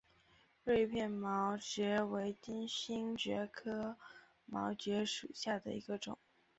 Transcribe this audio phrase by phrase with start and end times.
[0.63, 3.95] 锐片毛蕨为金星蕨科
[4.47, 6.17] 毛蕨属下的一个种。